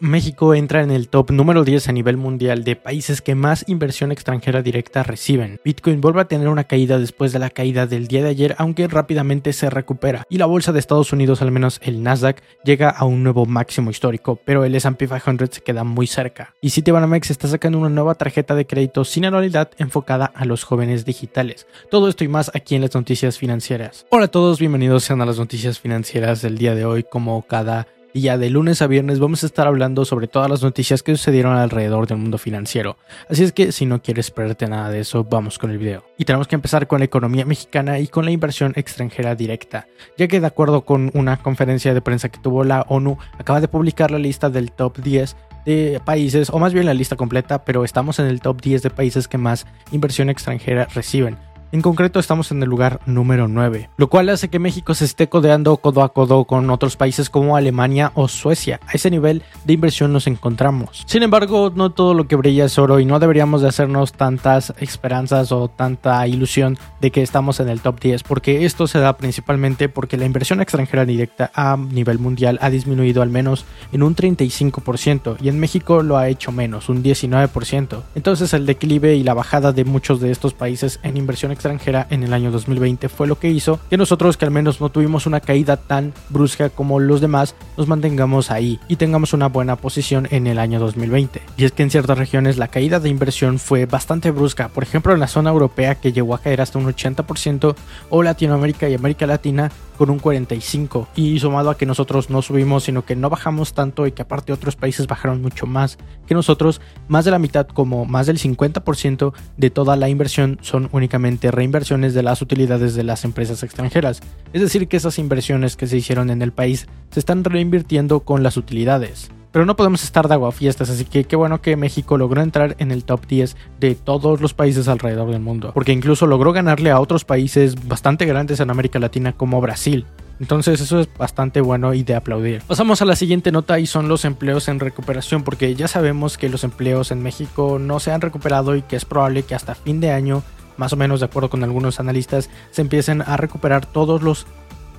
México 0.00 0.54
entra 0.54 0.82
en 0.82 0.90
el 0.90 1.08
top 1.08 1.30
número 1.30 1.64
10 1.64 1.88
a 1.88 1.92
nivel 1.92 2.16
mundial 2.16 2.62
de 2.62 2.76
países 2.76 3.20
que 3.20 3.34
más 3.34 3.64
inversión 3.68 4.12
extranjera 4.12 4.62
directa 4.62 5.02
reciben. 5.02 5.60
Bitcoin 5.64 6.00
vuelve 6.00 6.20
a 6.20 6.28
tener 6.28 6.48
una 6.48 6.64
caída 6.64 6.98
después 6.98 7.32
de 7.32 7.38
la 7.38 7.50
caída 7.50 7.86
del 7.86 8.06
día 8.06 8.22
de 8.22 8.30
ayer, 8.30 8.54
aunque 8.58 8.86
rápidamente 8.86 9.52
se 9.52 9.70
recupera. 9.70 10.24
Y 10.30 10.38
la 10.38 10.46
bolsa 10.46 10.72
de 10.72 10.78
Estados 10.78 11.12
Unidos, 11.12 11.42
al 11.42 11.50
menos 11.50 11.80
el 11.82 12.02
Nasdaq, 12.02 12.42
llega 12.64 12.90
a 12.90 13.04
un 13.04 13.22
nuevo 13.22 13.46
máximo 13.46 13.90
histórico, 13.90 14.40
pero 14.44 14.64
el 14.64 14.74
SP 14.78 15.08
500 15.08 15.48
se 15.50 15.60
queda 15.62 15.84
muy 15.84 16.06
cerca. 16.06 16.54
Y 16.60 16.70
Citibanamex 16.70 17.30
está 17.30 17.48
sacando 17.48 17.78
una 17.78 17.88
nueva 17.88 18.14
tarjeta 18.14 18.54
de 18.54 18.66
crédito 18.66 19.04
sin 19.04 19.24
anualidad 19.24 19.70
enfocada 19.78 20.26
a 20.26 20.44
los 20.44 20.64
jóvenes 20.64 21.04
digitales. 21.04 21.66
Todo 21.90 22.08
esto 22.08 22.24
y 22.24 22.28
más 22.28 22.50
aquí 22.54 22.74
en 22.74 22.82
las 22.82 22.94
noticias 22.94 23.38
financieras. 23.38 24.06
Hola 24.10 24.26
a 24.26 24.28
todos, 24.28 24.58
bienvenidos 24.60 25.04
sean 25.04 25.20
a 25.22 25.26
las 25.26 25.38
noticias 25.38 25.80
financieras 25.80 26.42
del 26.42 26.58
día 26.58 26.74
de 26.74 26.84
hoy, 26.84 27.04
como 27.04 27.42
cada 27.42 27.86
y 28.12 28.22
ya 28.22 28.38
de 28.38 28.50
lunes 28.50 28.82
a 28.82 28.86
viernes 28.86 29.18
vamos 29.18 29.42
a 29.42 29.46
estar 29.46 29.66
hablando 29.66 30.04
sobre 30.04 30.28
todas 30.28 30.50
las 30.50 30.62
noticias 30.62 31.02
que 31.02 31.16
sucedieron 31.16 31.56
alrededor 31.56 32.06
del 32.06 32.18
mundo 32.18 32.38
financiero. 32.38 32.96
Así 33.28 33.44
es 33.44 33.52
que 33.52 33.72
si 33.72 33.86
no 33.86 34.02
quieres 34.02 34.30
perderte 34.30 34.66
nada 34.66 34.90
de 34.90 35.00
eso, 35.00 35.24
vamos 35.24 35.58
con 35.58 35.70
el 35.70 35.78
video. 35.78 36.04
Y 36.16 36.24
tenemos 36.24 36.48
que 36.48 36.54
empezar 36.54 36.86
con 36.86 37.00
la 37.00 37.04
economía 37.04 37.44
mexicana 37.44 37.98
y 37.98 38.08
con 38.08 38.24
la 38.24 38.30
inversión 38.30 38.72
extranjera 38.76 39.34
directa, 39.34 39.86
ya 40.16 40.28
que 40.28 40.40
de 40.40 40.46
acuerdo 40.46 40.82
con 40.84 41.10
una 41.14 41.36
conferencia 41.38 41.94
de 41.94 42.00
prensa 42.00 42.28
que 42.28 42.40
tuvo 42.40 42.64
la 42.64 42.82
ONU, 42.88 43.18
acaba 43.38 43.60
de 43.60 43.68
publicar 43.68 44.10
la 44.10 44.18
lista 44.18 44.50
del 44.50 44.72
top 44.72 44.98
10 44.98 45.36
de 45.64 46.00
países, 46.04 46.50
o 46.50 46.58
más 46.58 46.72
bien 46.72 46.86
la 46.86 46.94
lista 46.94 47.16
completa, 47.16 47.64
pero 47.64 47.84
estamos 47.84 48.18
en 48.18 48.26
el 48.26 48.40
top 48.40 48.60
10 48.60 48.82
de 48.82 48.90
países 48.90 49.28
que 49.28 49.38
más 49.38 49.66
inversión 49.92 50.30
extranjera 50.30 50.86
reciben. 50.94 51.36
En 51.70 51.82
concreto 51.82 52.18
estamos 52.18 52.50
en 52.50 52.62
el 52.62 52.68
lugar 52.70 53.00
número 53.04 53.46
9, 53.46 53.90
lo 53.98 54.08
cual 54.08 54.30
hace 54.30 54.48
que 54.48 54.58
México 54.58 54.94
se 54.94 55.04
esté 55.04 55.28
codeando 55.28 55.76
codo 55.76 56.02
a 56.02 56.14
codo 56.14 56.46
con 56.46 56.70
otros 56.70 56.96
países 56.96 57.28
como 57.28 57.58
Alemania 57.58 58.10
o 58.14 58.26
Suecia. 58.26 58.80
A 58.86 58.92
ese 58.92 59.10
nivel 59.10 59.42
de 59.66 59.74
inversión 59.74 60.10
nos 60.10 60.26
encontramos. 60.26 61.04
Sin 61.06 61.22
embargo, 61.22 61.70
no 61.74 61.90
todo 61.90 62.14
lo 62.14 62.26
que 62.26 62.36
brilla 62.36 62.64
es 62.64 62.78
oro 62.78 63.00
y 63.00 63.04
no 63.04 63.18
deberíamos 63.18 63.60
de 63.60 63.68
hacernos 63.68 64.14
tantas 64.14 64.72
esperanzas 64.78 65.52
o 65.52 65.68
tanta 65.68 66.26
ilusión 66.26 66.78
de 67.02 67.10
que 67.10 67.20
estamos 67.20 67.60
en 67.60 67.68
el 67.68 67.82
top 67.82 68.00
10, 68.00 68.22
porque 68.22 68.64
esto 68.64 68.86
se 68.86 68.98
da 68.98 69.18
principalmente 69.18 69.90
porque 69.90 70.16
la 70.16 70.24
inversión 70.24 70.62
extranjera 70.62 71.04
directa 71.04 71.50
a 71.54 71.76
nivel 71.76 72.18
mundial 72.18 72.58
ha 72.62 72.70
disminuido 72.70 73.20
al 73.20 73.28
menos 73.28 73.66
en 73.92 74.02
un 74.02 74.16
35% 74.16 75.36
y 75.42 75.50
en 75.50 75.60
México 75.60 76.02
lo 76.02 76.16
ha 76.16 76.28
hecho 76.28 76.50
menos, 76.50 76.88
un 76.88 77.02
19%. 77.04 78.04
Entonces 78.14 78.54
el 78.54 78.64
declive 78.64 79.16
y 79.16 79.22
la 79.22 79.34
bajada 79.34 79.72
de 79.72 79.84
muchos 79.84 80.18
de 80.20 80.30
estos 80.30 80.54
países 80.54 80.98
en 81.02 81.18
inversión 81.18 81.52
extranjera 81.52 81.57
en 81.64 82.22
el 82.22 82.32
año 82.32 82.50
2020 82.50 83.08
fue 83.08 83.26
lo 83.26 83.38
que 83.38 83.50
hizo 83.50 83.80
que 83.90 83.96
nosotros 83.96 84.36
que 84.36 84.44
al 84.44 84.50
menos 84.50 84.80
no 84.80 84.90
tuvimos 84.90 85.26
una 85.26 85.40
caída 85.40 85.76
tan 85.76 86.12
brusca 86.28 86.70
como 86.70 87.00
los 87.00 87.20
demás 87.20 87.54
nos 87.76 87.88
mantengamos 87.88 88.50
ahí 88.50 88.78
y 88.88 88.96
tengamos 88.96 89.32
una 89.32 89.48
buena 89.48 89.76
posición 89.76 90.28
en 90.30 90.46
el 90.46 90.58
año 90.58 90.78
2020. 90.78 91.42
Y 91.56 91.64
es 91.64 91.72
que 91.72 91.82
en 91.82 91.90
ciertas 91.90 92.18
regiones 92.18 92.58
la 92.58 92.68
caída 92.68 93.00
de 93.00 93.08
inversión 93.08 93.58
fue 93.58 93.86
bastante 93.86 94.30
brusca, 94.30 94.68
por 94.68 94.82
ejemplo 94.82 95.12
en 95.12 95.20
la 95.20 95.26
zona 95.26 95.50
europea 95.50 95.96
que 95.96 96.12
llegó 96.12 96.34
a 96.34 96.40
caer 96.40 96.60
hasta 96.60 96.78
un 96.78 96.86
80% 96.86 97.74
o 98.10 98.22
Latinoamérica 98.22 98.88
y 98.88 98.94
América 98.94 99.26
Latina 99.26 99.70
con 99.96 100.10
un 100.10 100.20
45% 100.20 101.08
y 101.16 101.40
sumado 101.40 101.70
a 101.70 101.76
que 101.76 101.86
nosotros 101.86 102.30
no 102.30 102.40
subimos 102.40 102.84
sino 102.84 103.04
que 103.04 103.16
no 103.16 103.30
bajamos 103.30 103.74
tanto 103.74 104.06
y 104.06 104.12
que 104.12 104.22
aparte 104.22 104.52
otros 104.52 104.76
países 104.76 105.08
bajaron 105.08 105.42
mucho 105.42 105.66
más 105.66 105.98
que 106.26 106.34
nosotros, 106.34 106.80
más 107.08 107.24
de 107.24 107.32
la 107.32 107.38
mitad 107.38 107.66
como 107.66 108.04
más 108.04 108.26
del 108.26 108.38
50% 108.38 109.32
de 109.56 109.70
toda 109.70 109.96
la 109.96 110.08
inversión 110.08 110.58
son 110.62 110.88
únicamente 110.92 111.47
reinversiones 111.50 112.14
de 112.14 112.22
las 112.22 112.42
utilidades 112.42 112.94
de 112.94 113.02
las 113.02 113.24
empresas 113.24 113.62
extranjeras. 113.62 114.20
Es 114.52 114.60
decir, 114.60 114.88
que 114.88 114.96
esas 114.96 115.18
inversiones 115.18 115.76
que 115.76 115.86
se 115.86 115.96
hicieron 115.96 116.30
en 116.30 116.42
el 116.42 116.52
país 116.52 116.86
se 117.10 117.20
están 117.20 117.44
reinvirtiendo 117.44 118.20
con 118.20 118.42
las 118.42 118.56
utilidades. 118.56 119.30
Pero 119.52 119.64
no 119.64 119.76
podemos 119.76 120.04
estar 120.04 120.28
de 120.28 120.34
aguafiestas, 120.34 120.90
así 120.90 121.04
que 121.04 121.24
qué 121.24 121.34
bueno 121.34 121.62
que 121.62 121.76
México 121.76 122.18
logró 122.18 122.42
entrar 122.42 122.76
en 122.78 122.90
el 122.90 123.04
top 123.04 123.26
10 123.26 123.56
de 123.80 123.94
todos 123.94 124.40
los 124.40 124.52
países 124.54 124.88
alrededor 124.88 125.30
del 125.30 125.40
mundo, 125.40 125.72
porque 125.72 125.92
incluso 125.92 126.26
logró 126.26 126.52
ganarle 126.52 126.90
a 126.90 127.00
otros 127.00 127.24
países 127.24 127.88
bastante 127.88 128.26
grandes 128.26 128.60
en 128.60 128.70
América 128.70 128.98
Latina 128.98 129.32
como 129.32 129.60
Brasil, 129.62 130.04
entonces 130.40 130.80
eso 130.80 131.00
es 131.00 131.08
bastante 131.16 131.60
bueno 131.60 131.94
y 131.94 132.02
de 132.02 132.14
aplaudir. 132.14 132.62
Pasamos 132.66 133.02
a 133.02 133.04
la 133.04 133.16
siguiente 133.16 133.50
nota 133.50 133.78
y 133.78 133.86
son 133.86 134.08
los 134.08 134.24
empleos 134.24 134.68
en 134.68 134.80
recuperación 134.80 135.42
porque 135.42 135.74
ya 135.74 135.88
sabemos 135.88 136.38
que 136.38 136.48
los 136.48 136.64
empleos 136.64 137.10
en 137.10 137.22
México 137.22 137.78
no 137.80 138.00
se 138.00 138.12
han 138.12 138.20
recuperado 138.20 138.76
y 138.76 138.82
que 138.82 138.96
es 138.96 139.04
probable 139.04 139.42
que 139.42 139.54
hasta 139.54 139.74
fin 139.74 140.00
de 140.00 140.12
año 140.12 140.42
más 140.78 140.94
o 140.94 140.96
menos 140.96 141.20
de 141.20 141.26
acuerdo 141.26 141.50
con 141.50 141.62
algunos 141.62 142.00
analistas, 142.00 142.48
se 142.70 142.80
empiecen 142.80 143.22
a 143.22 143.36
recuperar 143.36 143.84
todos 143.84 144.22
los 144.22 144.46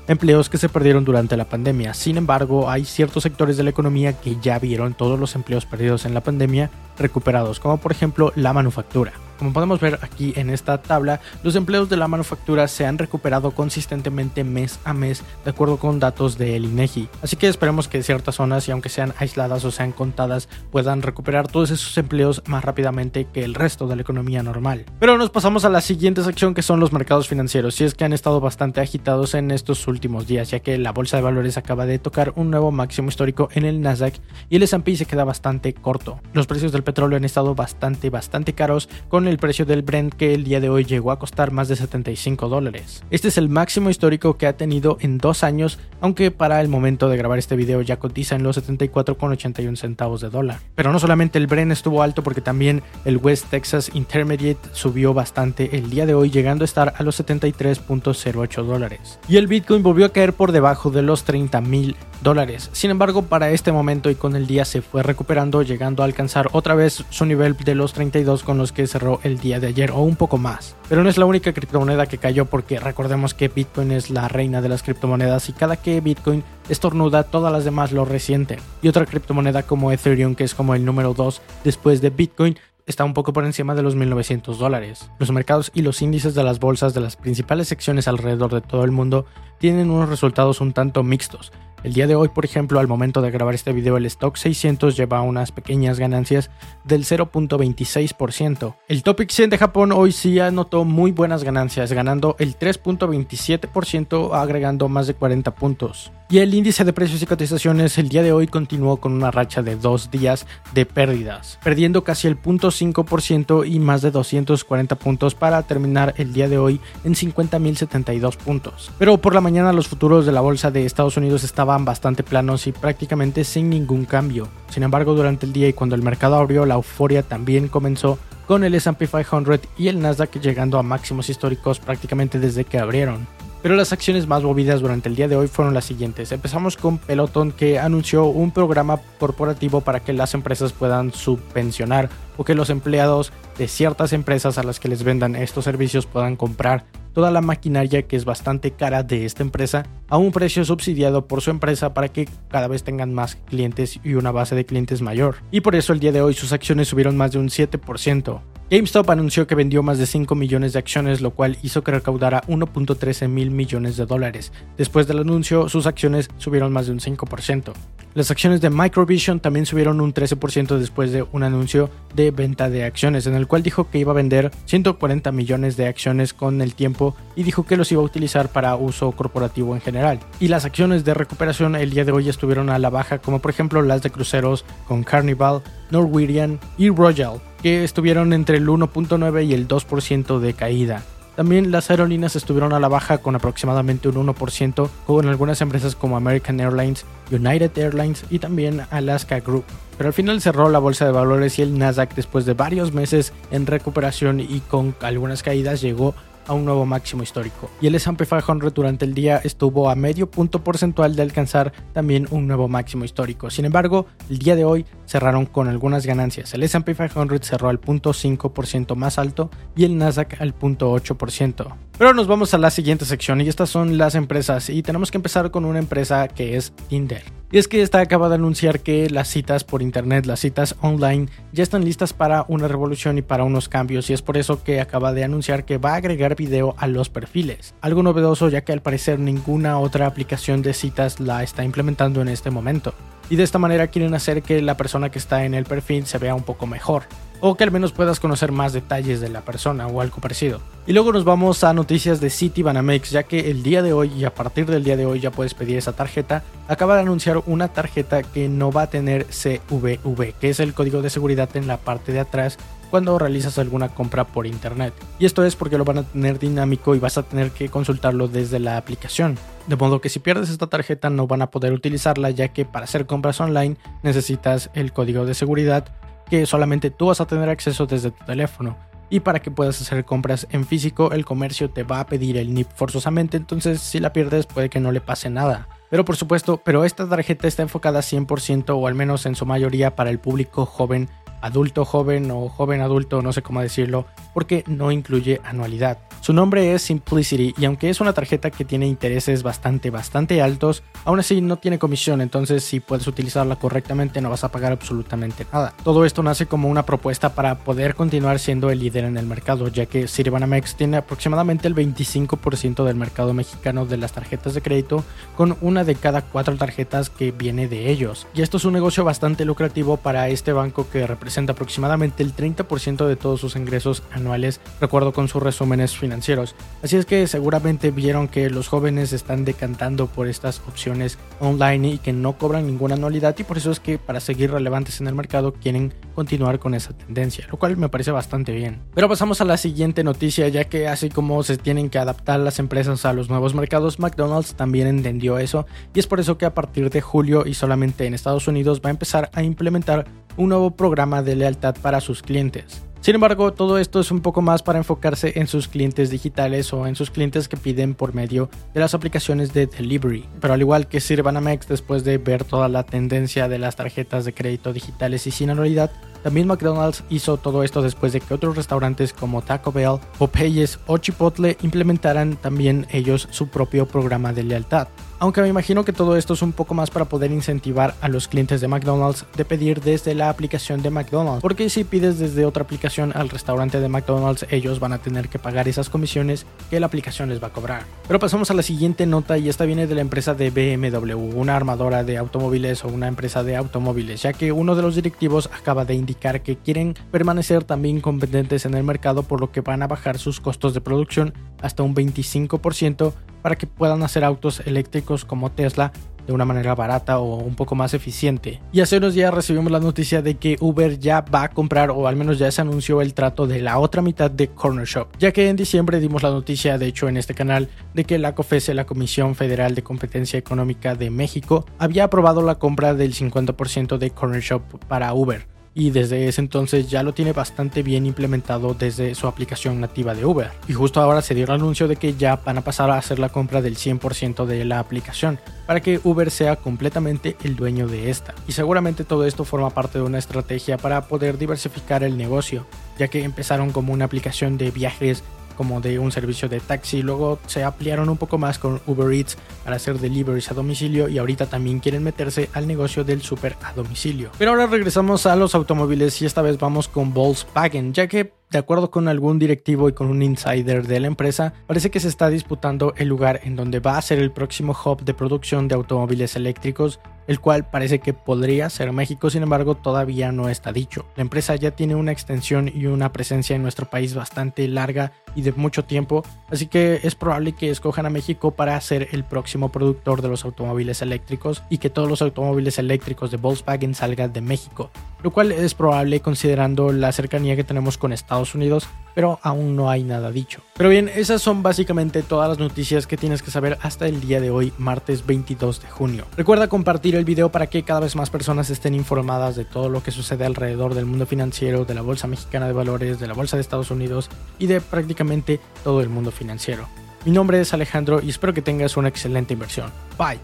empleos 0.07 0.50
que 0.50 0.57
se 0.57 0.69
perdieron 0.69 1.06
durante 1.06 1.38
la 1.38 1.45
pandemia. 1.45 1.94
Sin 1.94 2.17
embargo, 2.17 2.69
hay 2.69 2.85
ciertos 2.85 3.23
sectores 3.23 3.57
de 3.57 3.63
la 3.63 3.69
economía 3.69 4.13
que 4.13 4.38
ya 4.41 4.59
vieron 4.59 4.94
todos 4.94 5.19
los 5.19 5.35
empleos 5.35 5.66
perdidos 5.66 6.06
en 6.06 6.13
la 6.13 6.22
pandemia 6.22 6.69
recuperados, 6.97 7.59
como 7.59 7.78
por 7.78 7.91
ejemplo 7.91 8.31
la 8.35 8.53
manufactura. 8.53 9.13
Como 9.39 9.53
podemos 9.53 9.79
ver 9.79 10.00
aquí 10.01 10.33
en 10.35 10.50
esta 10.50 10.81
tabla, 10.81 11.22
los 11.44 11.55
empleos 11.55 11.88
de 11.88 11.95
la 11.95 12.09
manufactura 12.09 12.67
se 12.67 12.85
han 12.85 12.97
recuperado 12.97 13.51
consistentemente 13.51 14.44
mes 14.44 14.79
a 14.83 14.94
mes 14.94 15.23
de 15.45 15.51
acuerdo 15.51 15.77
con 15.77 15.97
datos 15.97 16.38
del 16.38 16.66
INEGI. 16.66 17.07
Así 17.23 17.38
que 17.38 17.47
esperemos 17.47 17.88
que 17.88 18.03
ciertas 18.03 18.35
zonas, 18.35 18.67
y 18.67 18.72
aunque 18.72 18.89
sean 18.89 19.13
aisladas 19.17 19.63
o 19.63 19.72
sean 19.72 19.94
contadas, 19.94 20.50
puedan 20.72 21.01
recuperar 21.01 21.47
todos 21.47 21.72
esos 21.72 21.97
empleos 21.97 22.44
más 22.47 22.66
rápidamente 22.66 23.27
que 23.31 23.45
el 23.45 23.55
resto 23.55 23.88
de 23.88 23.95
la 23.95 24.01
economía 24.01 24.44
normal. 24.44 24.85
Pero 25.00 25.17
nos 25.17 25.29
pasamos 25.29 25.63
a 25.63 25.69
la 25.69 25.79
siguiente 25.79 26.21
sección 26.21 26.53
que 26.53 26.61
son 26.61 26.81
los 26.81 26.91
mercados 26.91 27.29
financieros, 27.29 27.79
y 27.79 27.85
es 27.85 27.95
que 27.95 28.03
han 28.03 28.11
estado 28.11 28.41
bastante 28.41 28.81
agitados 28.81 29.35
en 29.35 29.51
estos 29.51 29.88
últimos 29.88 30.27
días, 30.27 30.51
ya 30.51 30.59
que 30.59 30.77
la 30.77 30.91
bolsa 30.91 31.16
de 31.16 31.23
valores 31.23 31.57
acaba 31.57 31.85
de 31.85 31.97
tocar 31.97 32.33
un 32.35 32.51
nuevo 32.51 32.71
máximo 32.71 33.07
histórico 33.07 33.47
en 33.53 33.63
el 33.63 33.79
Nasdaq 33.79 34.16
y 34.50 34.57
el 34.57 34.63
S&P 34.63 34.97
se 34.97 35.06
queda 35.06 35.23
bastante 35.23 35.73
corto. 35.73 36.19
Los 36.33 36.45
precios 36.45 36.73
del 36.73 36.83
petróleo 36.83 37.16
han 37.16 37.23
estado 37.23 37.56
bastante, 37.56 38.09
bastante 38.09 38.51
caros, 38.51 38.89
con 39.07 39.28
el 39.29 39.38
precio 39.38 39.66
del 39.66 39.81
Brent 39.81 40.13
que 40.13 40.34
el 40.34 40.44
día 40.44 40.59
de 40.59 40.69
hoy 40.69 40.84
llegó 40.84 41.12
a 41.12 41.19
costar 41.19 41.51
más 41.51 41.67
de 41.67 41.75
75 41.75 42.50
dólares. 42.50 43.03
Este 43.12 43.29
es 43.29 43.38
el 43.38 43.47
máximo 43.47 43.90
histórico 43.90 44.38
que 44.38 44.47
ha 44.47 44.57
tenido 44.57 44.97
en 45.00 45.17
dos 45.17 45.44
años, 45.44 45.79
aunque 46.01 46.31
para 46.31 46.59
el 46.62 46.67
momento 46.67 47.07
de 47.07 47.17
grabar 47.17 47.39
este 47.39 47.56
video 47.56 47.81
ya 47.81 48.00
cotiza 48.00 48.35
en 48.35 48.44
los 48.44 48.57
74,81 48.57 49.75
centavos 49.78 50.22
de 50.22 50.29
dólar. 50.29 50.59
Pero 50.75 50.91
no 50.91 51.00
solamente 51.00 51.38
el 51.38 51.47
Brent 51.47 51.72
estuvo 51.72 52.03
alto 52.03 52.23
porque 52.23 52.41
también 52.41 52.84
el 53.06 53.18
West 53.18 53.45
Texas 53.50 53.91
Intermediate 53.94 54.69
subió 54.73 55.13
bastante 55.13 55.78
el 55.78 55.89
día 55.89 56.06
de 56.06 56.13
hoy 56.13 56.29
llegando 56.29 56.63
a 56.63 56.66
estar 56.66 56.94
a 56.97 57.03
los 57.03 57.19
73.08 57.19 58.63
dólares. 58.63 59.19
Y 59.28 59.38
el 59.38 59.47
Bitcoin 59.47 59.84
volvió 59.84 60.06
a 60.06 60.09
caer 60.09 60.34
por 60.34 60.51
debajo 60.51 60.91
de 60.91 61.01
los 61.01 61.23
30 61.23 61.62
mil 61.62 61.95
dólares. 62.22 62.69
Sin 62.73 62.91
embargo, 62.91 63.23
para 63.23 63.51
este 63.51 63.72
momento 63.72 64.09
y 64.09 64.16
con 64.16 64.35
el 64.35 64.47
día 64.47 64.66
se 64.66 64.81
fue 64.81 65.03
recuperando, 65.03 65.62
llegando 65.62 66.03
a 66.03 66.06
alcanzar 66.06 66.50
otra 66.51 66.75
vez 66.75 67.06
su 67.09 67.25
nivel 67.25 67.56
de 67.56 67.75
los 67.75 67.94
32 67.94 68.44
con 68.44 68.57
los 68.57 68.72
que 68.72 68.88
cerró 68.88 69.19
el 69.24 69.40
día 69.40 69.59
de 69.59 69.68
ayer 69.68 69.91
o 69.91 70.00
un 70.02 70.16
poco 70.16 70.38
más. 70.38 70.75
Pero 70.88 71.03
no 71.03 71.09
es 71.09 71.18
la 71.18 71.25
única 71.25 71.53
criptomoneda 71.53 72.06
que 72.06 72.18
cayó 72.18 72.46
porque 72.46 72.80
recordemos 72.80 73.34
que 73.34 73.47
Bitcoin 73.47 73.91
es 73.91 74.09
la 74.09 74.28
reina 74.28 74.62
de 74.62 74.69
las 74.69 74.84
criptomonedas 74.84 75.50
y 75.50 75.53
cada 75.53 75.78
que 75.78 76.02
Bitcoin 76.02 76.44
estornuda, 76.69 77.24
todas 77.24 77.52
las 77.52 77.66
demás 77.66 77.91
lo 77.91 78.06
resienten. 78.06 78.59
Y 78.81 78.88
otra 78.88 79.06
criptomoneda 79.06 79.63
como 79.63 79.91
Ethereum, 79.91 80.35
que 80.35 80.44
es 80.44 80.56
como 80.56 80.75
el 80.75 80.86
número 80.86 81.13
2 81.13 81.42
después 81.63 82.01
de 82.01 82.10
Bitcoin, 82.10 82.57
está 82.89 83.04
un 83.04 83.13
poco 83.13 83.33
por 83.33 83.45
encima 83.45 83.75
de 83.75 83.83
los 83.83 83.95
1.900 83.95 84.57
dólares. 84.57 85.12
Los 85.19 85.31
mercados 85.31 85.71
y 85.75 85.83
los 85.83 86.01
índices 86.01 86.33
de 86.33 86.44
las 86.44 86.60
bolsas 86.60 86.95
de 86.95 87.01
las 87.01 87.16
principales 87.16 87.68
secciones 87.68 88.07
alrededor 88.07 88.51
de 88.51 88.62
todo 88.62 88.83
el 88.83 88.92
mundo 88.92 89.25
tienen 89.60 89.92
unos 89.92 90.10
resultados 90.10 90.60
un 90.60 90.74
tanto 90.74 91.04
mixtos. 91.04 91.51
El 91.81 91.94
día 91.94 92.08
de 92.08 92.16
hoy, 92.16 92.28
por 92.28 92.44
ejemplo, 92.44 92.80
al 92.80 92.90
momento 92.90 93.22
de 93.22 93.31
grabar 93.31 93.56
este 93.56 93.72
video, 93.72 93.96
el 93.96 94.06
stock 94.06 94.36
600 94.36 94.98
lleva 94.98 95.22
unas 95.22 95.54
pequeñas 95.54 95.98
ganancias 95.98 96.50
del 96.84 97.06
0.26%. 97.06 98.76
El 98.90 99.04
Topic 99.04 99.30
100 99.30 99.50
de 99.50 99.58
Japón 99.58 99.94
hoy 99.94 100.12
sí 100.12 100.40
anotó 100.40 100.84
muy 100.84 101.12
buenas 101.12 101.46
ganancias, 101.46 101.94
ganando 101.94 102.36
el 102.40 102.60
3.27%, 102.60 104.34
agregando 104.34 104.90
más 104.90 105.08
de 105.08 105.14
40 105.14 105.56
puntos. 105.56 106.12
Y 106.31 106.38
el 106.38 106.54
índice 106.54 106.86
de 106.86 106.94
precios 106.94 107.24
y 107.24 107.26
cotizaciones 107.26 107.98
el 107.98 108.08
día 108.08 108.22
de 108.22 108.31
hoy 108.31 108.46
continuó 108.46 108.98
con 108.98 109.14
una 109.14 109.31
racha 109.31 109.64
de 109.64 109.76
dos 109.76 110.12
días 110.12 110.46
de 110.76 110.86
pérdidas, 110.86 111.58
perdiendo 111.64 112.04
casi 112.04 112.28
el 112.28 112.40
0.5% 112.40 113.68
y 113.68 113.80
más 113.80 114.04
de 114.04 114.12
240 114.12 114.96
puntos 114.96 115.34
para 115.34 115.64
terminar 115.64 116.14
el 116.18 116.31
día 116.31 116.48
de 116.48 116.60
hoy 116.60 116.81
en 117.04 117.16
50.072 117.16 118.38
puntos. 118.38 118.92
Pero 119.00 119.18
por 119.18 119.34
la 119.34 119.42
mañana 119.42 119.74
los 119.74 119.88
futuros 119.88 120.28
de 120.28 120.31
la 120.31 120.42
bolsa 120.42 120.70
de 120.70 120.86
Estados 120.86 121.18
Unidos 121.18 121.44
estaban 121.44 121.84
bastante 121.84 122.22
planos 122.22 122.68
y 122.68 122.74
prácticamente 122.74 123.44
sin 123.44 123.72
ningún 123.72 124.06
cambio. 124.06 124.50
Sin 124.70 124.84
embargo, 124.84 125.16
durante 125.16 125.48
el 125.48 125.54
día 125.54 125.68
y 125.68 125.74
cuando 125.74 125.96
el 125.96 126.04
mercado 126.04 126.36
abrió, 126.36 126.64
la 126.68 126.76
euforia 126.76 127.24
también 127.24 127.70
comenzó 127.70 128.20
con 128.46 128.64
el 128.64 128.76
SP 128.78 129.10
500 129.10 129.62
y 129.80 129.88
el 129.88 130.00
Nasdaq 130.00 130.40
llegando 130.40 130.78
a 130.78 130.84
máximos 130.84 131.28
históricos 131.28 131.80
prácticamente 131.80 132.40
desde 132.40 132.66
que 132.66 132.78
abrieron. 132.78 133.26
Pero 133.61 133.75
las 133.75 133.91
acciones 133.91 134.25
más 134.25 134.41
movidas 134.44 134.79
durante 134.79 135.09
el 135.09 135.15
día 135.15 135.27
de 135.27 135.35
hoy 135.35 135.47
fueron 135.47 135.73
las 135.73 135.85
siguientes. 135.85 136.31
Empezamos 136.31 136.77
con 136.77 136.97
Peloton 136.97 137.51
que 137.51 137.77
anunció 137.77 138.25
un 138.25 138.51
programa 138.51 139.01
corporativo 139.19 139.81
para 139.81 140.00
que 140.00 140.13
las 140.13 140.33
empresas 140.33 140.71
puedan 140.71 141.11
subvencionar 141.11 142.09
o 142.39 142.45
que 142.45 142.56
los 142.56 142.69
empleados 142.69 143.33
de 143.57 143.68
ciertas 143.68 144.13
empresas 144.13 144.57
a 144.57 144.63
las 144.63 144.80
que 144.80 144.88
les 144.88 145.03
vendan 145.03 145.36
estos 145.36 145.65
servicios 145.65 146.06
puedan 146.06 146.38
comprar 146.38 146.86
toda 147.13 147.31
la 147.31 147.41
maquinaria 147.41 148.03
que 148.03 148.15
es 148.15 148.24
bastante 148.24 148.71
cara 148.71 149.03
de 149.03 149.25
esta 149.25 149.44
empresa 149.44 149.86
a 150.07 150.18
un 150.18 150.31
precio 150.31 150.63
subsidiado 150.63 151.27
por 151.27 151.41
su 151.41 151.51
empresa 151.51 151.94
para 151.94 152.07
que 152.07 152.30
cada 152.47 152.69
vez 152.69 152.83
tengan 152.83 153.13
más 153.13 153.36
clientes 153.36 154.00
y 154.06 154.13
una 154.13 154.31
base 154.31 154.56
de 154.56 154.65
clientes 154.65 155.01
mayor. 155.01 155.36
Y 155.51 155.59
por 155.59 155.75
eso 155.75 155.91
el 155.91 156.00
día 156.00 156.13
de 156.13 156.21
hoy 156.21 156.33
sus 156.33 156.53
acciones 156.53 156.88
subieron 156.88 157.18
más 157.18 157.33
de 157.33 157.39
un 157.39 157.50
7%. 157.50 158.42
GameStop 158.71 159.09
anunció 159.09 159.47
que 159.47 159.56
vendió 159.56 159.83
más 159.83 159.97
de 159.97 160.06
5 160.06 160.33
millones 160.35 160.74
de 160.74 160.80
acciones, 160.80 161.21
lo 161.21 161.31
cual 161.31 161.57
hizo 161.63 161.83
que 161.83 161.92
recaudara 161.92 162.44
1.13 162.44 163.27
mil 163.27 163.50
millones 163.50 163.97
de 163.97 164.06
dólares. 164.06 164.53
Después 164.77 165.07
del 165.07 165.19
anuncio, 165.19 165.68
sus 165.68 165.88
acciones 165.88 166.30
subieron 166.38 166.71
más 166.71 166.85
de 166.85 166.94
un 166.94 167.00
5%. 167.00 167.74
Las 168.19 168.31
acciones 168.31 168.60
de 168.60 168.69
Microvision 168.69 169.39
también 169.39 169.66
subieron 169.66 170.01
un 170.01 170.13
13% 170.13 170.77
después 170.77 171.13
de 171.13 171.24
un 171.31 171.42
anuncio 171.42 171.89
de 172.13 172.31
venta 172.31 172.69
de 172.69 172.83
acciones, 172.83 173.27
en 173.27 173.33
el 173.33 173.48
cual 173.48 173.63
dijo 173.63 173.89
que 173.89 173.98
iba 173.98 174.12
a 174.12 174.16
vender 174.16 174.51
140 174.66 175.31
millones 175.31 175.77
de 175.77 175.88
acciones 175.88 176.33
con 176.33 176.62
el 176.62 176.75
tiempo 176.75 177.16
y 177.38 177.44
dijo 177.44 177.66
que 177.66 177.77
los 177.77 177.94
iba 177.94 178.01
a 178.01 178.04
utilizar 178.04 178.50
para 178.50 178.75
uso 178.75 179.13
corporativo 179.13 179.74
en 179.74 179.80
general. 179.80 180.19
Y 180.42 180.50
las 180.50 180.66
acciones 180.66 181.06
de 181.06 181.13
recuperación 181.13 181.77
el 181.77 181.92
día 181.92 182.04
de 182.04 182.12
hoy 182.12 182.27
estuvieron 182.27 182.69
a 182.69 182.77
la 182.77 182.89
baja, 182.89 183.19
como 183.19 183.39
por 183.39 183.51
ejemplo 183.51 183.81
las 183.81 184.01
de 184.01 184.10
cruceros 184.10 184.66
con 184.86 185.06
Carnival, 185.06 185.62
Norwegian 185.89 186.60
y 186.77 186.89
Royal 186.89 187.39
que 187.63 187.86
estuvieron 187.86 188.33
entre 188.33 188.57
el 188.57 188.68
1.9 188.68 189.48
y 189.48 189.54
el 189.54 189.66
2% 189.66 190.39
de 190.39 190.54
caída. 190.54 191.04
También 191.39 191.71
las 191.71 191.89
aerolíneas 191.89 192.36
estuvieron 192.36 192.74
a 192.74 192.81
la 192.81 192.89
baja 192.89 193.19
con 193.19 193.33
aproximadamente 193.33 194.09
un 194.09 194.27
1%, 194.27 194.89
con 195.07 195.25
algunas 195.30 195.62
empresas 195.62 195.95
como 195.95 196.18
American 196.18 196.59
Airlines, 196.59 197.06
United 197.31 197.71
Airlines 197.77 198.25
y 198.30 198.39
también 198.39 198.81
Alaska 198.91 199.39
Group. 199.39 199.63
Pero 199.97 200.09
al 200.09 200.13
final 200.13 200.41
cerró 200.41 200.68
la 200.68 200.80
bolsa 200.80 201.06
de 201.06 201.13
valores 201.13 201.57
y 201.57 201.62
el 201.62 201.77
Nasdaq 201.77 202.13
después 202.13 202.45
de 202.45 202.56
varios 202.56 202.91
meses 202.91 203.31
en 203.51 203.68
recuperación 203.68 204.41
y 204.41 204.59
con 204.68 204.94
algunas 205.00 205.41
caídas 205.41 205.80
llegó 205.80 206.13
a 206.50 206.54
un 206.54 206.66
nuevo 206.66 206.86
máximo 206.86 207.24
histórico. 207.24 207.69
Y 207.80 207.88
el 207.88 207.96
S&P 207.96 208.25
500 208.25 208.74
durante 208.74 209.06
el 209.06 209.13
día 209.13 209.40
estuvo 209.44 209.90
a 209.90 209.96
medio 209.96 210.30
punto 210.30 210.63
porcentual 210.63 211.16
de 211.16 211.22
alcanzar 211.22 211.72
también 211.94 212.28
un 212.31 212.48
nuevo 212.48 212.68
máximo 212.68 213.06
histórico. 213.06 213.50
Sin 213.50 213.66
embargo, 213.66 214.07
el 214.30 214.40
día 214.40 214.56
de 214.56 214.66
hoy 214.66 214.86
cerraron 215.06 215.46
con 215.46 215.68
algunas 215.68 216.06
ganancias. 216.06 216.54
El 216.54 216.63
S&P 216.63 216.96
500 216.96 217.40
cerró 217.42 217.69
al 217.69 217.80
0.5% 217.80 218.96
más 218.96 219.19
alto 219.19 219.50
y 219.75 219.86
el 219.86 219.98
Nasdaq 219.98 220.42
al 220.42 220.57
0.8%. 220.57 221.75
Pero 221.98 222.13
nos 222.13 222.28
vamos 222.28 222.54
a 222.54 222.57
la 222.57 222.72
siguiente 222.72 223.06
sección 223.06 223.42
y 223.42 223.50
estas 223.50 223.69
son 223.69 223.98
las 223.98 224.16
empresas 224.16 224.69
y 224.69 224.81
tenemos 224.81 225.12
que 225.12 225.18
empezar 225.18 225.52
con 225.52 225.66
una 225.66 225.80
empresa 225.80 226.28
que 226.28 226.57
es 226.57 226.74
Tinder. 226.88 227.24
Y 227.51 227.57
es 227.57 227.68
que 227.68 227.81
esta 227.81 228.00
acaba 228.00 228.30
de 228.30 228.36
anunciar 228.36 228.81
que 228.81 229.10
las 229.10 229.28
citas 229.28 229.63
por 229.63 229.81
internet, 229.81 230.28
las 230.28 230.40
citas 230.40 230.75
online, 230.81 231.30
ya 231.51 231.63
están 231.63 231.84
listas 231.84 232.13
para 232.13 232.46
una 232.48 232.68
revolución 232.68 233.18
y 233.18 233.24
para 233.24 233.44
unos 233.44 233.69
cambios 233.69 234.10
y 234.12 234.13
es 234.13 234.22
por 234.22 234.38
eso 234.38 234.63
que 234.63 234.80
acaba 234.80 235.13
de 235.13 235.24
anunciar 235.24 235.66
que 235.66 235.80
va 235.80 235.94
a 235.94 235.96
agregar 235.96 236.36
video 236.36 236.75
a 236.78 236.86
los 236.86 237.10
perfiles. 237.10 237.74
Algo 237.81 238.04
novedoso 238.04 238.50
ya 238.50 238.62
que 238.62 238.72
al 238.72 238.84
parecer 238.84 239.18
ninguna 239.18 239.80
otra 239.80 240.06
aplicación 240.06 240.62
de 240.62 240.75
citas 240.75 241.19
la 241.19 241.42
está 241.42 241.63
implementando 241.63 242.22
en 242.22 242.28
este 242.28 242.51
momento. 242.51 242.94
Y 243.31 243.36
de 243.36 243.44
esta 243.44 243.57
manera 243.57 243.88
quieren 243.88 244.13
hacer 244.13 244.44
que 244.44 244.62
la 244.62 244.78
persona 244.78 245.10
que 245.10 245.18
está 245.18 245.44
en 245.44 245.56
el 245.56 245.66
perfil 245.66 246.06
se 246.06 246.19
vea 246.19 246.36
un 246.36 246.44
poco 246.44 246.68
mejor 246.68 247.04
o 247.41 247.56
que 247.56 247.63
al 247.63 247.71
menos 247.71 247.91
puedas 247.91 248.19
conocer 248.19 248.51
más 248.51 248.74
detalles 248.74 249.21
de 249.21 249.30
la 249.30 249.41
persona 249.41 249.88
o 249.88 250.01
algo 250.01 250.18
parecido. 250.18 250.59
Y 250.86 250.94
luego 250.94 251.12
nos 251.13 251.24
vamos 251.24 251.63
a 251.63 251.74
noticias 251.74 252.19
de 252.19 252.30
City 252.30 252.63
Banamex, 252.63 253.12
ya 253.12 253.24
que 253.24 253.51
el 253.51 253.63
día 253.63 253.81
de 253.81 253.94
hoy 253.94 254.12
y 254.13 254.25
a 254.25 254.33
partir 254.33 254.65
del 254.65 254.83
día 254.83 254.97
de 254.97 255.06
hoy 255.06 255.19
ya 255.19 255.31
puedes 255.31 255.53
pedir 255.53 255.77
esa 255.77 255.94
tarjeta. 255.94 256.44
Acaba 256.68 256.95
de 256.95 257.01
anunciar 257.01 257.41
una 257.45 257.68
tarjeta 257.68 258.24
que 258.24 258.50
no 258.50 258.71
va 258.71 258.83
a 258.83 258.89
tener 258.89 259.25
CVV, 259.25 260.33
que 260.39 260.50
es 260.50 260.59
el 260.59 260.74
código 260.74 261.01
de 261.01 261.09
seguridad 261.09 261.56
en 261.56 261.68
la 261.68 261.77
parte 261.77 262.12
de 262.12 262.19
atrás 262.19 262.57
cuando 262.89 263.19
realizas 263.19 263.57
alguna 263.59 263.89
compra 263.89 264.25
por 264.25 264.47
internet. 264.47 264.94
Y 265.19 265.25
esto 265.25 265.45
es 265.45 265.56
porque 265.56 265.77
lo 265.77 265.85
van 265.85 266.00
a 266.00 266.03
tener 266.03 266.39
dinámico 266.39 266.95
y 266.95 267.00
vas 267.00 267.18
a 267.18 267.24
tener 267.24 267.51
que 267.51 267.69
consultarlo 267.69 268.27
desde 268.27 268.59
la 268.59 268.77
aplicación. 268.77 269.38
De 269.68 269.75
modo 269.75 270.01
que 270.01 270.09
si 270.09 270.19
pierdes 270.19 270.50
esta 270.50 270.68
tarjeta 270.68 271.09
no 271.09 271.27
van 271.27 271.42
a 271.42 271.51
poder 271.51 271.74
utilizarla 271.74 272.31
ya 272.31 272.47
que 272.50 272.65
para 272.65 272.85
hacer 272.85 273.06
compras 273.06 273.39
online 273.39 273.77
necesitas 274.01 274.71
el 274.74 274.92
código 274.92 275.25
de 275.25 275.35
seguridad 275.35 275.85
que 276.30 276.46
solamente 276.46 276.92
tú 276.92 277.08
vas 277.08 277.22
a 277.22 277.28
tener 277.28 277.50
acceso 277.50 277.86
desde 277.86 278.12
tu 278.12 278.26
teléfono. 278.26 278.78
Y 279.10 279.22
para 279.22 279.42
que 279.42 279.50
puedas 279.50 279.81
hacer 279.81 280.06
compras 280.06 280.48
en 280.52 280.66
físico, 280.66 281.12
el 281.12 281.26
comercio 281.26 281.72
te 281.72 281.84
va 281.84 282.00
a 282.00 282.06
pedir 282.06 282.38
el 282.38 282.54
NIP 282.54 282.68
forzosamente, 282.76 283.38
entonces 283.38 283.81
si 283.81 284.00
la 284.00 284.14
pierdes 284.14 284.46
puede 284.46 284.70
que 284.70 284.80
no 284.80 284.92
le 284.92 285.02
pase 285.02 285.30
nada. 285.31 285.68
Pero 285.90 286.06
por 286.06 286.16
supuesto, 286.16 286.62
pero 286.64 286.86
esta 286.86 287.10
tarjeta 287.10 287.48
está 287.48 287.64
enfocada 287.64 288.02
100% 288.02 288.70
o 288.70 288.88
al 288.88 288.94
menos 288.94 289.26
en 289.26 289.36
su 289.36 289.48
mayoría 289.48 289.96
para 289.96 290.12
el 290.12 290.20
público 290.20 290.68
joven 290.68 291.10
adulto 291.41 291.86
joven 291.86 292.30
o 292.31 292.50
joven 292.50 292.81
adulto, 292.81 293.21
no 293.21 293.33
sé 293.33 293.41
cómo 293.41 293.62
decirlo, 293.62 294.06
porque 294.33 294.63
no 294.68 294.91
incluye 294.91 295.41
anualidad. 295.44 295.97
Su 296.21 296.33
nombre 296.33 296.74
es 296.74 296.81
Simplicity 296.81 297.53
y 297.57 297.65
aunque 297.65 297.89
es 297.89 298.01
una 298.01 298.13
tarjeta 298.13 298.51
que 298.51 298.65
tiene 298.65 298.88
intereses 298.88 299.41
bastante, 299.41 299.89
bastante 299.89 300.41
altos, 300.41 300.83
aún 301.06 301.19
así 301.19 301.39
no 301.39 301.57
tiene 301.57 301.80
comisión, 301.80 302.19
entonces 302.19 302.63
si 302.63 302.81
puedes 302.81 303.07
utilizarla 303.07 303.56
correctamente 303.56 304.19
no 304.19 304.30
vas 304.30 304.44
a 304.44 304.51
pagar 304.51 304.74
absolutamente 304.74 305.45
nada. 305.51 305.74
Todo 305.83 306.03
esto 306.03 306.21
nace 306.21 306.45
como 306.45 306.68
una 306.68 306.86
propuesta 306.86 307.33
para 307.33 307.59
poder 307.59 307.95
continuar 307.95 308.39
siendo 308.39 308.69
el 308.69 308.80
líder 308.80 309.06
en 309.06 309.18
el 309.18 309.25
mercado, 309.25 309.69
ya 309.69 309.85
que 309.85 310.07
Citibanamex 310.07 310.75
tiene 310.75 310.97
aproximadamente 310.97 311.68
el 311.68 311.75
25% 311.75 312.83
del 312.83 312.95
mercado 312.95 313.33
mexicano 313.33 313.85
de 313.85 313.97
las 313.97 314.12
tarjetas 314.12 314.53
de 314.53 314.62
crédito, 314.62 315.06
con 315.38 315.57
una 315.62 315.85
de 315.85 315.95
cada 315.95 316.21
cuatro 316.21 316.56
tarjetas 316.57 317.09
que 317.09 317.31
viene 317.31 317.69
de 317.69 317.89
ellos. 317.89 318.27
Y 318.33 318.42
esto 318.42 318.57
es 318.57 318.65
un 318.65 318.74
negocio 318.74 319.06
bastante 319.06 319.45
lucrativo 319.45 319.97
para 319.97 320.27
este 320.27 320.51
banco 320.51 320.89
que 320.89 321.07
representa 321.07 321.29
aproximadamente 321.38 322.24
el 322.24 322.36
30% 322.36 323.08
de 323.08 323.16
todos 323.16 323.40
sus 323.40 323.56
ingresos 323.56 324.04
anuales, 324.12 324.60
recuerdo 324.81 325.14
con 325.14 325.28
sus 325.28 325.42
resúmenes 325.42 325.98
financieros. 325.98 326.56
Así 326.84 326.98
es 326.98 327.06
que 327.06 327.28
seguramente 327.28 327.92
vieron 327.92 328.28
que 328.28 328.50
los 328.50 328.68
jóvenes 328.68 329.14
están 329.14 329.46
decantando 329.46 330.08
por 330.08 330.28
estas 330.28 330.62
opciones 330.68 331.18
online 331.40 331.90
y 331.90 331.98
que 331.98 332.14
no 332.14 332.38
cobran 332.38 332.68
ninguna 332.68 332.96
anualidad 332.96 333.36
y 333.38 333.44
por 333.44 333.58
eso 333.58 333.72
es 333.72 333.80
que 333.80 333.98
para 333.98 334.20
seguir 334.20 334.52
relevantes 334.52 335.02
en 335.02 335.08
el 335.08 335.16
mercado 335.16 335.54
quieren 335.54 335.94
continuar 336.16 336.60
con 336.60 336.74
esa 336.74 336.94
tendencia, 336.94 337.48
lo 337.52 337.57
cual 337.57 337.78
me 337.78 337.90
parece 337.90 338.12
bastante 338.12 338.52
bien. 338.52 338.81
Pero 338.94 339.07
pasamos 339.07 339.42
a 339.42 339.45
la 339.45 339.57
siguiente 339.57 340.04
noticia, 340.04 340.48
ya 340.48 340.66
que 340.66 340.88
así 340.88 341.09
como 341.09 341.44
se 341.44 341.57
tienen 341.57 341.90
que 341.90 342.00
adaptar 342.00 342.40
las 342.40 342.59
empresas 342.59 343.06
a 343.06 343.14
los 343.14 343.30
nuevos 343.30 343.54
mercados, 343.54 344.00
McDonald's 344.00 344.56
también 344.56 344.88
entendió 344.88 345.38
eso 345.38 345.66
y 345.94 346.00
es 346.00 346.07
por 346.07 346.19
eso 346.19 346.38
que 346.38 346.45
a 346.45 346.54
partir 346.54 346.90
de 346.90 347.02
julio 347.02 347.45
y 347.45 347.54
solamente 347.54 348.06
en 348.06 348.14
Estados 348.14 348.48
Unidos 348.48 348.81
va 348.83 348.90
a 348.90 348.92
empezar 348.92 349.30
a 349.33 349.44
implementar 349.44 350.06
un 350.40 350.50
nuevo 350.50 350.72
programa 350.72 351.22
de 351.22 351.36
lealtad 351.36 351.76
para 351.81 352.00
sus 352.00 352.24
clientes. 352.24 352.81
Sin 353.02 353.16
embargo, 353.16 353.52
todo 353.54 353.78
esto 353.78 354.00
es 354.00 354.10
un 354.10 354.22
poco 354.22 354.42
más 354.42 354.64
para 354.64 354.80
enfocarse 354.80 355.34
en 355.40 355.48
sus 355.48 355.68
clientes 355.68 356.10
digitales 356.10 356.72
o 356.74 356.88
en 356.88 356.96
sus 356.96 357.12
clientes 357.12 357.50
que 357.50 357.58
piden 357.58 357.94
por 357.94 358.14
medio 358.14 358.50
de 358.74 358.80
las 358.80 358.94
aplicaciones 358.94 359.54
de 359.54 359.68
delivery. 359.68 360.26
Pero 360.40 360.54
al 360.54 360.62
igual 360.62 360.88
que 360.88 361.02
Sirvanamex, 361.02 361.68
después 361.68 362.06
de 362.06 362.18
ver 362.18 362.46
toda 362.46 362.69
la 362.69 362.84
tendencia 362.84 363.50
de 363.50 363.60
las 363.60 363.76
tarjetas 363.76 364.26
de 364.26 364.34
crédito 364.34 364.72
digitales 364.72 365.28
y 365.28 365.31
sin 365.31 365.50
anualidad, 365.50 365.92
también 366.24 366.48
McDonald's 366.48 367.04
hizo 367.10 367.38
todo 367.38 367.64
esto 367.64 367.81
después 367.81 368.14
de 368.14 368.22
que 368.22 368.34
otros 368.34 368.56
restaurantes 368.56 369.12
como 369.12 369.42
Taco 369.42 369.72
Bell, 369.72 370.00
Popeyes 370.18 370.80
o 370.88 370.98
Chipotle 370.98 371.58
implementaran 371.62 372.38
también 372.38 372.88
ellos 372.92 373.28
su 373.31 373.48
propio 373.48 373.88
programa 373.88 374.31
de 374.34 374.44
lealtad. 374.44 374.88
Aunque 375.21 375.42
me 375.42 375.49
imagino 375.49 375.83
que 375.83 375.92
todo 375.92 376.16
esto 376.16 376.33
es 376.33 376.42
un 376.42 376.54
poco 376.54 376.73
más 376.73 376.90
para 376.90 377.04
poder 377.04 377.33
incentivar 377.33 377.94
a 377.99 378.07
los 378.07 378.30
clientes 378.30 378.61
de 378.61 378.69
McDonald's 378.69 379.26
de 379.35 379.44
pedir 379.44 379.81
desde 379.81 380.16
la 380.16 380.30
aplicación 380.30 380.81
de 380.81 380.92
McDonald's. 380.92 381.42
Porque 381.42 381.69
si 381.69 381.83
pides 381.83 382.19
desde 382.19 382.45
otra 382.45 382.64
aplicación 382.64 383.11
al 383.14 383.28
restaurante 383.28 383.81
de 383.81 383.90
McDonald's, 383.90 384.45
ellos 384.49 384.80
van 384.80 384.94
a 384.94 384.99
tener 384.99 385.28
que 385.28 385.38
pagar 385.38 385.68
esas 385.68 385.90
comisiones 385.90 386.45
que 386.69 386.80
la 386.80 386.85
aplicación 386.85 387.28
les 387.28 387.44
va 387.44 387.47
a 387.47 387.54
cobrar. 387.54 387.83
Pero 388.07 388.18
pasamos 388.18 388.49
a 388.49 388.54
la 388.54 388.64
siguiente 388.64 389.06
nota 389.06 389.38
y 389.38 389.49
esta 389.49 389.66
viene 389.66 389.88
de 389.88 389.95
la 389.95 390.02
empresa 390.02 390.35
de 390.35 390.52
BMW, 390.52 391.38
una 391.38 391.57
armadora 391.57 392.06
de 392.06 392.18
automóviles 392.18 392.85
o 392.85 392.88
una 392.88 393.09
empresa 393.09 393.44
de 393.44 393.57
automóviles, 393.57 394.21
ya 394.21 394.31
que 394.31 394.54
uno 394.54 394.73
de 394.73 394.83
los 394.83 394.95
directivos 394.95 395.49
acaba 395.54 395.83
de 395.83 395.95
indicar 395.95 396.44
que 396.44 396.56
quieren 396.56 396.95
permanecer 397.11 397.66
también 397.66 397.99
competentes 397.99 398.66
en 398.66 398.73
el 398.73 398.85
mercado 398.85 399.23
por 399.23 399.42
lo 399.42 399.52
que 399.52 399.59
van 399.59 399.83
a 399.83 399.88
bajar 399.88 400.18
sus 400.18 400.40
costos 400.40 400.73
de 400.73 400.80
producción 400.80 401.33
hasta 401.61 401.83
un 401.83 401.94
25% 401.94 403.11
para 403.42 403.57
que 403.57 403.68
puedan 403.68 404.04
hacer 404.04 404.23
autos 404.23 404.61
eléctricos 404.66 405.08
como 405.25 405.51
Tesla 405.51 405.92
de 406.30 406.33
una 406.33 406.45
manera 406.45 406.75
barata 406.75 407.18
o 407.18 407.37
un 407.37 407.56
poco 407.56 407.73
más 407.73 407.95
eficiente. 407.95 408.61
Y 408.71 408.81
hace 408.81 408.97
unos 408.97 409.16
días 409.16 409.33
recibimos 409.33 409.71
la 409.71 409.80
noticia 409.80 410.21
de 410.21 410.35
que 410.35 410.57
Uber 410.59 410.99
ya 410.99 411.21
va 411.21 411.44
a 411.44 411.49
comprar 411.49 411.89
o 411.89 412.07
al 412.07 412.16
menos 412.16 412.37
ya 412.37 412.51
se 412.51 412.61
anunció 412.61 413.01
el 413.01 413.16
trato 413.16 413.47
de 413.47 413.61
la 413.61 413.80
otra 413.80 414.04
mitad 414.04 414.30
de 414.30 414.47
Corner 414.49 414.85
Shop, 414.85 415.07
ya 415.18 415.31
que 415.31 415.49
en 415.49 415.56
diciembre 415.56 415.99
dimos 415.99 416.21
la 416.21 416.30
noticia, 416.30 416.78
de 416.78 416.85
hecho 416.85 417.09
en 417.09 417.18
este 417.18 417.33
canal, 417.33 417.68
de 417.95 418.04
que 418.04 418.19
la 418.19 418.35
COFESE, 418.35 418.75
la 418.75 418.85
Comisión 418.85 419.33
Federal 419.33 419.73
de 419.73 419.81
Competencia 419.81 420.37
Económica 420.37 420.94
de 420.94 421.09
México, 421.09 421.66
había 421.80 422.04
aprobado 422.04 422.44
la 422.44 422.59
compra 422.59 422.94
del 422.94 423.16
50% 423.16 423.97
de 423.97 424.11
Corner 424.11 424.42
Shop 424.42 424.61
para 424.87 425.11
Uber 425.16 425.58
y 425.80 425.92
desde 425.92 426.28
ese 426.28 426.42
entonces 426.42 426.90
ya 426.90 427.04
lo 427.04 427.14
tiene 427.14 427.31
bastante 427.31 427.83
bien 427.83 428.06
implementado 428.06 428.74
desde 428.74 429.16
su 429.16 429.28
aplicación 429.28 429.80
nativa 429.80 430.14
de 430.14 430.26
Uber. 430.26 430.52
Y 430.68 430.74
justo 430.74 431.00
ahora 431.00 431.21
se 431.21 431.33
dio 431.33 431.45
el 431.45 431.52
anuncio 431.52 431.88
de 431.88 431.95
que 431.95 432.16
ya 432.16 432.36
van 432.36 432.57
a 432.57 432.66
pasar 432.66 432.92
a 432.92 432.98
hacer 432.98 433.18
la 433.18 433.30
compra 433.30 433.62
del 433.62 433.78
100% 433.78 434.45
de 434.45 434.66
la 434.66 434.80
aplicación 434.80 435.40
para 435.66 435.80
que 435.80 436.02
Uber 436.04 436.31
sea 436.31 436.57
completamente 436.57 437.38
el 437.44 437.56
dueño 437.56 437.88
de 437.88 438.09
esta. 438.09 438.36
Y 438.45 438.52
seguramente 438.52 439.06
todo 439.06 439.26
esto 439.26 439.45
forma 439.45 439.69
parte 439.69 440.00
de 440.00 440.04
una 440.04 440.18
estrategia 440.18 440.78
para 440.78 441.07
poder 441.07 441.38
diversificar 441.38 442.04
el 442.04 442.18
negocio, 442.18 442.66
ya 442.98 443.07
que 443.07 443.24
empezaron 443.24 443.71
como 443.71 443.94
una 443.94 444.04
aplicación 444.04 444.57
de 444.57 444.71
viajes 444.71 445.24
como 445.59 445.81
de 445.81 445.99
un 445.99 446.09
servicio 446.09 446.47
de 446.47 446.61
taxi. 446.61 447.01
Luego 447.01 447.37
se 447.45 447.66
ampliaron 447.66 448.07
un 448.07 448.16
poco 448.16 448.37
más 448.37 448.57
con 448.57 448.80
Uber 448.87 449.11
Eats 449.11 449.37
para 449.66 449.75
hacer 449.75 449.99
deliveries 449.99 450.49
a 450.49 450.54
domicilio 450.54 451.09
y 451.09 451.18
ahorita 451.18 451.47
también 451.47 451.80
quieren 451.80 452.01
meterse 452.01 452.49
al 452.54 452.66
negocio 452.66 453.04
del 453.04 453.21
super 453.21 453.57
a 453.61 453.73
domicilio. 453.73 454.31
Pero 454.37 454.51
ahora 454.51 454.68
regresamos 454.68 455.25
a 455.25 455.35
los 455.35 455.56
automóviles 455.56 456.21
y 456.21 456.25
esta 456.25 456.42
vez 456.42 456.57
vamos 456.57 456.87
con 456.87 457.13
Volkswagen, 457.13 457.92
ya 457.94 458.07
que 458.07 458.39
de 458.49 458.57
acuerdo 458.57 458.89
con 458.89 459.07
algún 459.07 459.37
directivo 459.37 459.89
y 459.89 459.94
con 459.94 460.07
un 460.07 460.23
insider 460.23 460.87
de 460.87 460.99
la 460.99 461.07
empresa, 461.07 461.53
parece 461.68 461.91
que 461.91 461.99
se 461.99 462.07
está 462.07 462.29
disputando 462.29 462.94
el 462.97 463.07
lugar 463.07 463.41
en 463.44 463.56
donde 463.56 463.79
va 463.79 463.97
a 463.97 464.01
ser 464.01 464.19
el 464.19 464.31
próximo 464.31 464.75
hub 464.85 465.03
de 465.03 465.13
producción 465.13 465.68
de 465.68 465.75
automóviles 465.75 466.35
eléctricos 466.35 466.99
el 467.29 467.39
cual 467.39 467.69
parece 467.69 467.99
que 467.99 468.15
podría 468.15 468.71
ser 468.71 468.91
México, 468.91 469.29
sin 469.29 469.44
embargo 469.44 469.75
todavía 469.75 470.31
no 470.31 470.49
está 470.49 470.73
dicho. 470.73 471.06
La 471.15 471.21
empresa 471.21 471.56
ya 471.56 471.69
tiene 471.69 471.94
una 471.94 472.11
extensión 472.11 472.71
y 472.73 472.87
una 472.87 473.13
presencia 473.13 473.56
en 473.56 473.61
nuestro 473.61 473.87
país 473.87 474.15
bastante 474.15 474.68
larga 474.68 475.11
y 475.35 475.44
de 475.44 475.51
mucho 475.51 475.85
tiempo, 475.85 476.23
así 476.49 476.65
que 476.65 477.01
es 477.03 477.13
probable 477.13 477.51
que 477.51 477.69
escojan 477.69 478.07
a 478.07 478.09
México 478.09 478.49
para 478.49 478.81
ser 478.81 479.09
el 479.11 479.23
próximo 479.23 479.69
productor 479.69 480.23
de 480.23 480.29
los 480.29 480.44
automóviles 480.44 481.03
eléctricos 481.03 481.61
y 481.69 481.77
que 481.77 481.91
todos 481.91 482.09
los 482.09 482.23
automóviles 482.23 482.79
eléctricos 482.79 483.29
de 483.29 483.37
Volkswagen 483.37 483.94
salgan 483.94 484.33
de 484.33 484.41
México, 484.41 484.89
lo 485.21 485.29
cual 485.29 485.51
es 485.51 485.75
probable 485.75 486.21
considerando 486.21 486.91
la 486.91 487.11
cercanía 487.11 487.56
que 487.56 487.63
tenemos 487.63 487.99
con 487.99 488.11
Estados 488.40 488.56
Unidos 488.56 488.88
pero 489.16 489.38
aún 489.44 489.76
no 489.76 489.90
hay 489.90 490.04
nada 490.04 490.31
dicho. 490.31 490.62
Pero 490.78 490.90
bien, 490.90 491.10
esas 491.14 491.42
son 491.42 491.62
básicamente 491.62 492.22
todas 492.22 492.48
las 492.48 492.58
noticias 492.58 493.06
que 493.06 493.18
tienes 493.18 493.42
que 493.42 493.52
saber 493.52 493.78
hasta 493.81 494.08
el 494.08 494.22
día 494.22 494.40
de 494.40 494.50
hoy, 494.50 494.72
martes 494.78 495.26
22 495.26 495.81
de 495.81 495.90
junio. 495.90 496.26
Recuerda 496.38 496.69
compartir 496.69 497.16
el 497.16 497.26
video 497.26 497.52
para 497.52 497.68
que 497.68 497.84
cada 497.84 498.00
vez 498.00 498.16
más 498.16 498.30
personas 498.30 498.69
estén 498.69 498.96
informadas 498.96 499.58
de 499.58 499.66
todo 499.66 499.90
lo 499.90 500.02
que 500.02 500.12
sucede 500.12 500.46
alrededor 500.46 500.94
del 500.94 501.06
mundo 501.06 501.26
financiero, 501.26 501.84
de 501.84 501.96
la 501.96 502.02
Bolsa 502.02 502.28
Mexicana 502.28 502.68
de 502.68 502.72
Valores, 502.72 503.19
de 503.19 503.28
la 503.28 503.34
Bolsa 503.34 503.58
de 503.58 503.62
Estados 503.62 503.92
Unidos 503.92 504.30
y 504.58 504.68
de 504.68 504.80
prácticamente 504.80 505.60
todo 505.84 506.00
el 506.00 506.08
mundo 506.08 506.31
financiero. 506.31 506.88
Mi 507.26 507.31
nombre 507.31 507.60
es 507.60 507.74
Alejandro 507.74 508.22
y 508.22 508.30
espero 508.30 508.54
que 508.54 508.62
tengas 508.62 508.96
una 508.96 509.10
excelente 509.10 509.52
inversión. 509.52 509.92
Bye. 510.18 510.40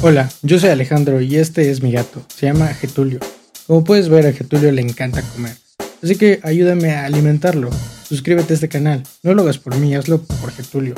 Hola, 0.00 0.28
yo 0.42 0.58
soy 0.58 0.70
Alejandro 0.70 1.20
y 1.20 1.36
este 1.36 1.70
es 1.70 1.84
mi 1.84 1.92
gato. 1.92 2.20
Se 2.26 2.46
llama 2.46 2.66
Getulio. 2.74 3.20
Como 3.66 3.84
puedes 3.84 4.08
ver, 4.08 4.26
a 4.26 4.32
Getulio 4.32 4.72
le 4.72 4.82
encanta 4.82 5.22
comer. 5.22 5.56
Así 6.02 6.16
que 6.16 6.40
ayúdame 6.42 6.92
a 6.92 7.04
alimentarlo. 7.04 7.70
Suscríbete 8.08 8.52
a 8.52 8.54
este 8.54 8.68
canal. 8.68 9.04
No 9.22 9.34
lo 9.34 9.42
hagas 9.42 9.58
por 9.58 9.76
mí, 9.76 9.94
hazlo 9.94 10.22
por 10.22 10.50
Getulio. 10.50 10.94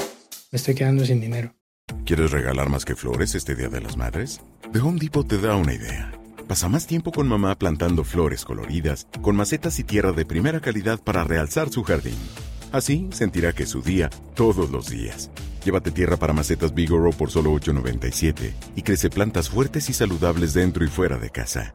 Me 0.50 0.56
estoy 0.56 0.74
quedando 0.74 1.04
sin 1.04 1.20
dinero. 1.20 1.54
¿Quieres 2.06 2.30
regalar 2.30 2.70
más 2.70 2.84
que 2.84 2.96
flores 2.96 3.34
este 3.34 3.54
Día 3.54 3.68
de 3.68 3.80
las 3.80 3.96
Madres? 3.96 4.40
The 4.72 4.78
Home 4.80 4.98
Depot 4.98 5.26
te 5.26 5.38
da 5.38 5.56
una 5.56 5.74
idea. 5.74 6.12
Pasa 6.48 6.68
más 6.68 6.86
tiempo 6.86 7.12
con 7.12 7.28
mamá 7.28 7.58
plantando 7.58 8.04
flores 8.04 8.44
coloridas, 8.44 9.06
con 9.22 9.36
macetas 9.36 9.78
y 9.78 9.84
tierra 9.84 10.12
de 10.12 10.24
primera 10.24 10.60
calidad 10.60 11.00
para 11.00 11.24
realzar 11.24 11.70
su 11.70 11.82
jardín. 11.82 12.18
Así 12.72 13.08
sentirá 13.12 13.52
que 13.52 13.62
es 13.64 13.70
su 13.70 13.82
día 13.82 14.10
todos 14.34 14.70
los 14.70 14.90
días. 14.90 15.30
Llévate 15.64 15.90
tierra 15.90 16.16
para 16.16 16.32
macetas 16.32 16.74
Bigoro 16.74 17.10
por 17.10 17.30
solo 17.30 17.52
$8.97 17.52 18.52
y 18.76 18.82
crece 18.82 19.08
plantas 19.08 19.48
fuertes 19.48 19.88
y 19.88 19.92
saludables 19.92 20.52
dentro 20.54 20.84
y 20.84 20.88
fuera 20.88 21.18
de 21.18 21.30
casa. 21.30 21.74